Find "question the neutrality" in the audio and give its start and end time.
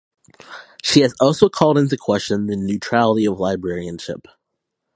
1.95-3.25